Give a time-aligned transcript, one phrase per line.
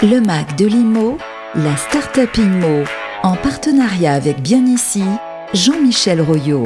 [0.00, 1.18] Le MAC de l'IMO,
[1.56, 2.84] la Startup IMO,
[3.24, 5.02] en partenariat avec Bien Ici,
[5.52, 6.62] Jean-Michel Royot.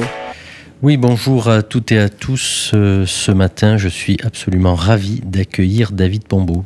[0.83, 2.69] Oui, bonjour à toutes et à tous.
[2.75, 6.63] Euh, ce matin, je suis absolument ravi d'accueillir David Pombo.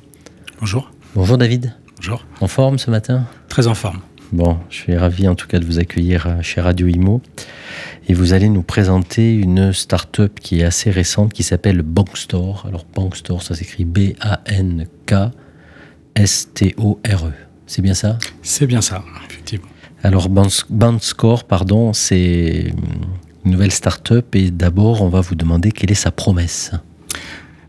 [0.60, 0.92] Bonjour.
[1.16, 1.74] Bonjour David.
[1.96, 2.26] Bonjour.
[2.42, 3.24] En forme ce matin?
[3.48, 4.02] Très en forme.
[4.34, 7.22] Bon, je suis ravi en tout cas de vous accueillir euh, chez Radio Imo.
[8.10, 12.66] Et vous allez nous présenter une start-up qui est assez récente qui s'appelle Bankstore.
[12.68, 15.14] Alors Bankstore, ça s'écrit B-A-N-K.
[16.18, 17.32] S-T-O-R-E.
[17.68, 18.18] C'est bien ça?
[18.42, 19.68] C'est bien ça, effectivement.
[20.04, 22.74] Alors, Bandscore, pardon, c'est
[23.46, 26.72] une nouvelle start-up et d'abord, on va vous demander quelle est sa promesse.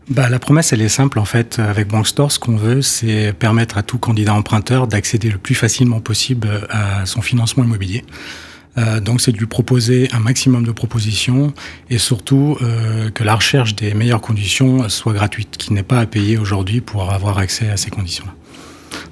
[0.09, 1.59] Bah, la promesse, elle est simple en fait.
[1.59, 5.99] Avec Bankstore, ce qu'on veut, c'est permettre à tout candidat emprunteur d'accéder le plus facilement
[5.99, 8.03] possible à son financement immobilier.
[8.77, 11.53] Euh, donc, c'est de lui proposer un maximum de propositions
[11.89, 16.05] et surtout euh, que la recherche des meilleures conditions soit gratuite, qu'il n'ait pas à
[16.05, 18.33] payer aujourd'hui pour avoir accès à ces conditions-là.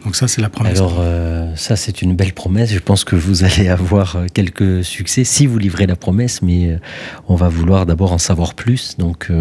[0.04, 0.78] Donc ça, c'est la promesse.
[0.78, 2.72] Alors euh, ça, c'est une belle promesse.
[2.72, 6.80] Je pense que vous allez avoir quelques succès si vous livrez la promesse, mais
[7.28, 8.96] on va vouloir d'abord en savoir plus.
[8.98, 9.32] Donc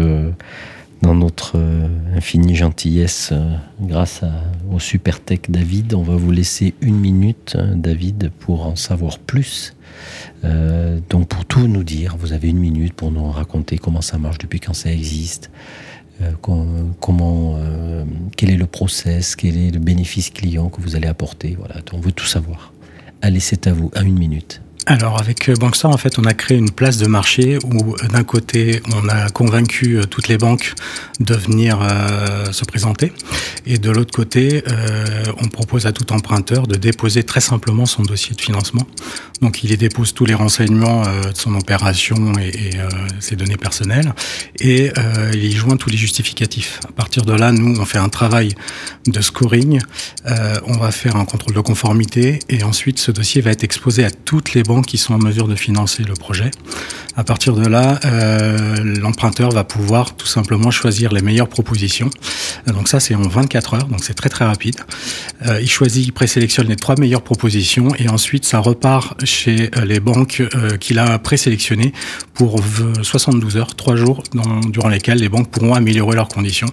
[1.01, 1.59] dans notre
[2.15, 3.33] infinie gentillesse,
[3.79, 4.21] grâce
[4.71, 9.75] au super tech David, on va vous laisser une minute, David, pour en savoir plus.
[10.43, 14.37] donc pour tout nous dire, vous avez une minute pour nous raconter comment ça marche,
[14.37, 15.49] depuis quand ça existe,
[16.21, 16.31] euh,
[16.99, 18.03] comment, euh,
[18.35, 21.55] quel est le process, quel est le bénéfice client que vous allez apporter.
[21.57, 22.73] Voilà, on veut tout savoir.
[23.21, 24.61] Allez, c'est à vous, à une minute.
[24.89, 28.07] Alors avec euh, Bankstar, en fait, on a créé une place de marché où euh,
[28.07, 30.75] d'un côté, on a convaincu euh, toutes les banques
[31.19, 31.79] de venir
[32.51, 33.11] se présenter,
[33.65, 34.63] et de l'autre côté,
[35.41, 38.85] on propose à tout emprunteur de déposer très simplement son dossier de financement.
[39.41, 42.71] Donc il y dépose tous les renseignements de son opération et, et
[43.19, 44.13] ses données personnelles,
[44.59, 44.91] et
[45.33, 46.79] il y joint tous les justificatifs.
[46.87, 48.53] À partir de là, nous, on fait un travail
[49.07, 49.79] de scoring,
[50.67, 54.11] on va faire un contrôle de conformité, et ensuite ce dossier va être exposé à
[54.11, 56.51] toutes les banques qui sont en mesure de financer le projet.
[57.17, 62.11] À partir de là, euh, l'emprunteur va pouvoir tout simplement choisir les meilleures propositions.
[62.67, 64.75] Euh, donc ça, c'est en 24 heures, donc c'est très très rapide.
[65.47, 69.99] Euh, il choisit, il présélectionne les trois meilleures propositions et ensuite ça repart chez les
[69.99, 70.43] banques
[70.79, 71.91] qu'il a présélectionnées
[72.35, 72.61] pour
[73.01, 74.21] 72 heures, trois jours
[74.69, 76.69] durant lesquels les banques pourront améliorer leurs conditions.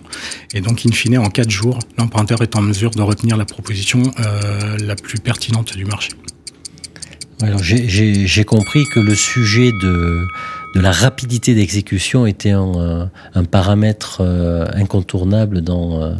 [0.52, 4.02] Et donc, in fine, en quatre jours, l'emprunteur est en mesure de retenir la proposition
[4.78, 6.10] la plus pertinente du marché.
[7.42, 10.26] Alors j'ai compris que le sujet de,
[10.74, 13.10] de la rapidité d'exécution était un,
[13.50, 16.14] paramètre euh, incontournable dans, euh,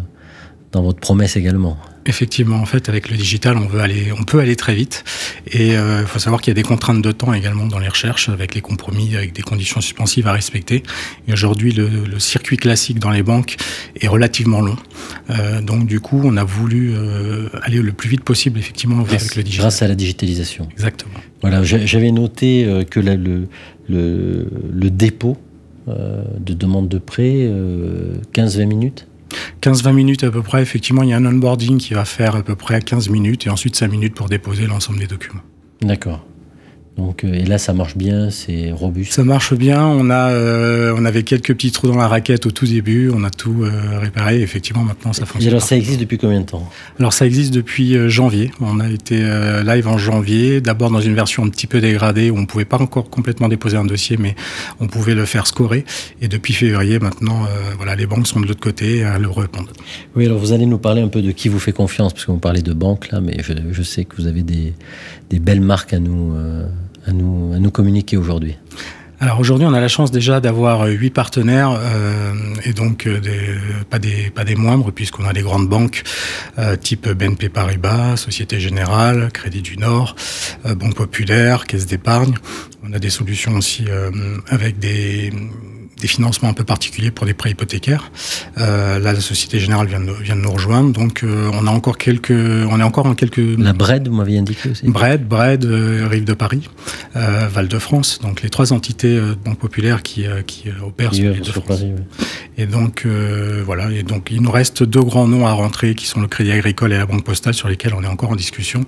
[0.73, 1.77] dans votre promesse également.
[2.07, 5.05] Effectivement, en fait, avec le digital, on veut aller, on peut aller très vite.
[5.51, 7.89] Et il euh, faut savoir qu'il y a des contraintes de temps également dans les
[7.89, 10.83] recherches, avec les compromis, avec des conditions suspensives à respecter.
[11.29, 13.57] Et aujourd'hui, le, le, circuit classique dans les banques
[14.01, 14.77] est relativement long.
[15.31, 19.23] Euh, donc, du coup, on a voulu euh, aller le plus vite possible, effectivement, grâce,
[19.23, 19.63] avec le digital.
[19.63, 20.69] Grâce à la digitalisation.
[20.73, 21.15] Exactement.
[21.41, 23.49] Voilà, j'avais noté que la, le,
[23.89, 25.37] le, le, dépôt
[25.87, 27.51] de demande de prêt,
[28.33, 29.07] 15-20 minutes
[29.63, 32.43] 15-20 minutes à peu près, effectivement, il y a un onboarding qui va faire à
[32.43, 35.43] peu près 15 minutes et ensuite 5 minutes pour déposer l'ensemble des documents.
[35.83, 36.25] D'accord.
[36.97, 39.15] Donc, euh, et là, ça marche bien, c'est robuste.
[39.15, 39.85] Ça marche bien.
[39.85, 43.11] On a, euh, on avait quelques petits trous dans la raquette au tout début.
[43.13, 44.43] On a tout euh, réparé.
[44.43, 45.49] Effectivement, maintenant, ça fonctionne.
[45.49, 46.71] Et alors, ça existe depuis combien de temps?
[47.01, 48.53] Alors, ça existe depuis euh, janvier.
[48.61, 49.17] On a été
[49.65, 50.61] live en janvier.
[50.61, 53.77] D'abord dans une version un petit peu dégradée où on pouvait pas encore complètement déposer
[53.77, 54.37] un dossier, mais
[54.79, 55.85] on pouvait le faire scorer.
[56.23, 57.47] Et depuis février, maintenant,
[57.77, 59.73] voilà, les banques sont de l'autre côté à le répondre.
[60.15, 62.31] Oui, alors vous allez nous parler un peu de qui vous fait confiance, parce que
[62.31, 64.75] vous parlez de banque là, mais je, je sais que vous avez des,
[65.31, 66.35] des belles marques à nous
[67.07, 68.57] à nous, à nous communiquer aujourd'hui
[69.21, 72.35] alors aujourd'hui, on a la chance déjà d'avoir huit partenaires euh,
[72.65, 73.55] et donc euh, des,
[73.89, 76.03] pas des pas des moindres puisqu'on a des grandes banques
[76.59, 80.17] euh, type BNP Paribas, Société Générale, Crédit du Nord,
[80.67, 82.35] euh, Banque Populaire, Caisse d'épargne.
[82.87, 84.11] On a des solutions aussi euh,
[84.49, 85.33] avec des
[86.05, 88.11] des financements un peu particuliers pour des prêts hypothécaires.
[88.59, 91.71] Euh, là, la Société Générale vient de, vient de nous rejoindre, donc euh, on a
[91.71, 93.41] encore quelques, on est encore en quelques.
[93.57, 94.87] La Bred, vous m'aviez indiqué aussi.
[94.87, 96.69] Bred, Bred, euh, Rive de Paris,
[97.15, 101.35] Val de France, donc les trois entités de banque populaire qui, qui opèrent Qui sur
[101.37, 101.67] de sur France.
[101.69, 102.27] Paris, oui.
[102.57, 106.21] Et donc voilà, et donc il nous reste deux grands noms à rentrer, qui sont
[106.21, 108.85] le Crédit Agricole et la Banque Postale, sur lesquels on est encore en discussion,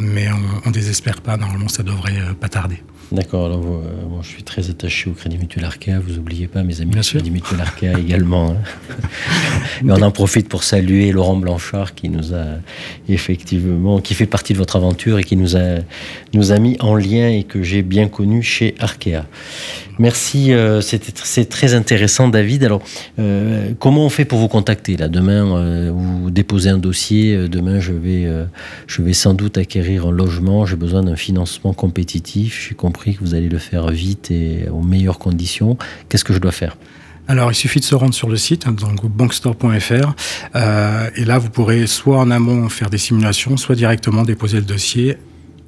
[0.00, 1.36] mais on, on désespère pas.
[1.36, 2.82] Normalement, ça devrait pas tarder.
[3.10, 3.46] D'accord.
[3.46, 5.98] Alors, vous, euh, moi, je suis très attaché au Crédit Mutuel Arkea.
[5.98, 7.22] Vous oubliez pas, mes amis, Bien sûr.
[7.22, 8.50] du Mutuel Arkea également.
[8.50, 8.56] Hein.
[9.86, 12.44] Et on en profite pour saluer Laurent Blanchard qui nous a
[13.08, 15.76] effectivement, qui fait partie de votre aventure et qui nous a,
[16.34, 19.24] nous a mis en lien et que j'ai bien connu chez Arkea.
[19.98, 22.62] Merci, euh, c'est très intéressant, David.
[22.68, 22.82] Alors,
[23.18, 25.08] euh, comment on fait pour vous contacter là?
[25.08, 27.48] Demain, euh, vous déposez un dossier.
[27.48, 30.66] Demain, je vais, sans doute acquérir un logement.
[30.66, 32.68] J'ai besoin d'un financement compétitif.
[32.68, 35.78] J'ai compris que vous allez le faire vite et aux meilleures conditions.
[36.10, 36.76] Qu'est-ce que je dois faire?
[37.26, 40.14] Alors, il suffit de se rendre sur le site, hein, groupe bankstore.fr,
[40.56, 44.64] euh, et là, vous pourrez soit en amont faire des simulations, soit directement déposer le
[44.64, 45.18] dossier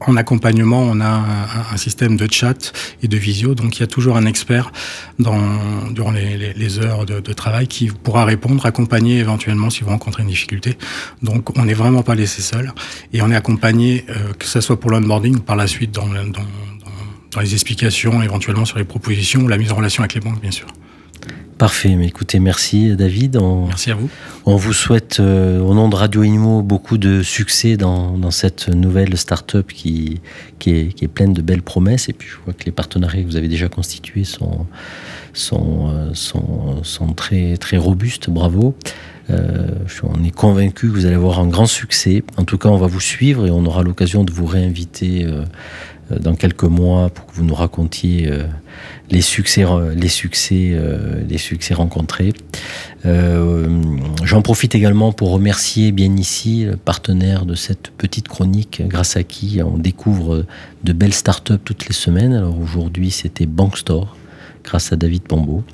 [0.06, 1.25] en accompagnement, on a
[1.73, 4.73] un, système de chat et de visio, donc il y a toujours un expert
[5.19, 10.76] durant les, heures de, travail qui pourra répondre, accompagner éventuellement si vous rencontrez une difficulté.
[11.23, 12.73] Donc on n'est vraiment pas laissé seul
[13.12, 16.06] et on est accompagné, euh, que ce soit pour l'onboarding ou par la suite dans,
[16.06, 16.47] dans,
[17.31, 20.41] dans les explications, éventuellement sur les propositions ou la mise en relation avec les banques,
[20.41, 20.67] bien sûr.
[21.61, 23.39] Parfait, mais écoutez, merci David.
[23.67, 24.09] merci à vous.
[24.47, 28.71] On vous souhaite euh, au nom de Radio Inmo beaucoup de succès dans, dans cette
[28.71, 30.23] nouvelle start-up qui,
[30.59, 32.09] qui, est, qui, est, pleine de belles promesses.
[32.09, 34.65] Et puis je vois que les partenariats que vous avez déjà constitués sont,
[35.35, 38.31] sont, euh, sont, sont très, très robustes.
[38.31, 38.75] Bravo.
[39.29, 39.69] Euh,
[40.03, 42.25] on est convaincu que vous allez avoir un grand succès.
[42.39, 45.27] En tout cas, on va vous suivre et on aura l'occasion de vous réinviter
[46.19, 48.31] dans quelques mois pour que vous nous racontiez
[49.11, 49.65] les succès,
[49.95, 52.33] les succès, euh, les succès rencontrés.
[53.07, 53.69] Euh,
[54.23, 59.25] j'en profite également pour remercier bien ici, le partenaire de cette petite chronique, grâce à
[59.25, 60.45] qui on découvre
[60.85, 62.35] de belles startups toutes les semaines.
[62.35, 64.17] Alors aujourd'hui, c'était Bankstore,
[64.65, 65.65] grâce à David Pombo.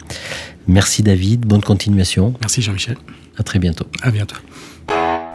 [0.66, 2.34] Merci David, bonne continuation.
[2.40, 2.96] Merci Jean-Michel.
[3.36, 3.86] À très bientôt.
[4.02, 4.36] À bientôt.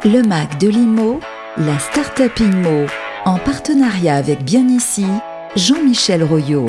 [0.04, 1.20] Le Mac de l'IMO,
[1.58, 2.88] la Startup IMO,
[3.26, 5.06] en partenariat avec Bien ici,
[5.56, 6.68] Jean-Michel Royot.